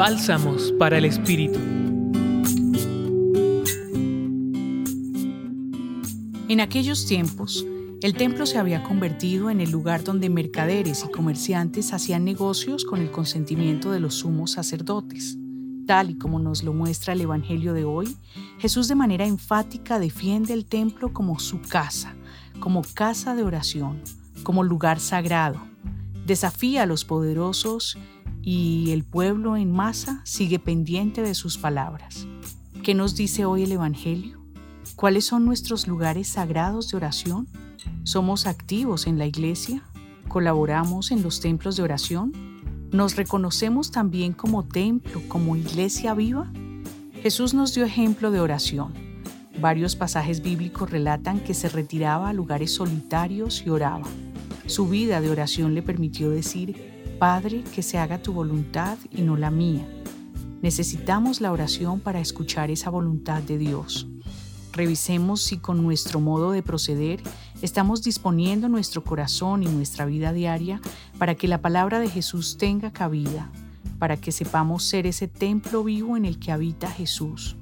[0.00, 1.58] Bálsamos para el Espíritu.
[6.48, 7.66] En aquellos tiempos,
[8.00, 13.02] el templo se había convertido en el lugar donde mercaderes y comerciantes hacían negocios con
[13.02, 15.36] el consentimiento de los sumos sacerdotes.
[15.86, 18.16] Tal y como nos lo muestra el Evangelio de hoy,
[18.58, 22.14] Jesús de manera enfática defiende el templo como su casa,
[22.58, 24.00] como casa de oración,
[24.44, 25.60] como lugar sagrado.
[26.24, 27.98] Desafía a los poderosos
[28.42, 32.26] y el pueblo en masa sigue pendiente de sus palabras.
[32.82, 34.40] ¿Qué nos dice hoy el Evangelio?
[34.96, 37.46] ¿Cuáles son nuestros lugares sagrados de oración?
[38.04, 39.82] ¿Somos activos en la iglesia?
[40.28, 42.32] ¿Colaboramos en los templos de oración?
[42.92, 46.50] ¿Nos reconocemos también como templo, como iglesia viva?
[47.22, 48.92] Jesús nos dio ejemplo de oración.
[49.60, 54.06] Varios pasajes bíblicos relatan que se retiraba a lugares solitarios y oraba.
[54.66, 59.36] Su vida de oración le permitió decir, Padre, que se haga tu voluntad y no
[59.36, 59.86] la mía.
[60.62, 64.08] Necesitamos la oración para escuchar esa voluntad de Dios.
[64.72, 67.20] Revisemos si con nuestro modo de proceder
[67.60, 70.80] estamos disponiendo nuestro corazón y nuestra vida diaria
[71.18, 73.52] para que la palabra de Jesús tenga cabida,
[73.98, 77.54] para que sepamos ser ese templo vivo en el que habita Jesús,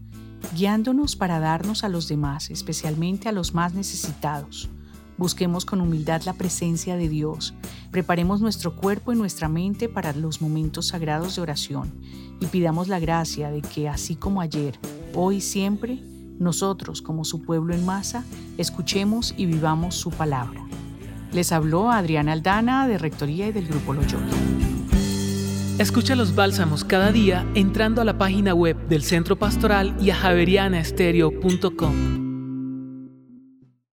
[0.54, 4.70] guiándonos para darnos a los demás, especialmente a los más necesitados.
[5.18, 7.52] Busquemos con humildad la presencia de Dios,
[7.90, 11.92] preparemos nuestro cuerpo y nuestra mente para los momentos sagrados de oración
[12.40, 14.78] y pidamos la gracia de que, así como ayer,
[15.14, 16.00] hoy y siempre,
[16.38, 18.24] nosotros, como su pueblo en masa,
[18.58, 20.64] escuchemos y vivamos su palabra.
[21.32, 24.26] Les habló Adriana Aldana de Rectoría y del Grupo Loyola.
[25.78, 30.16] Escucha los bálsamos cada día entrando a la página web del Centro Pastoral y a
[30.16, 32.27] javerianaestereo.com.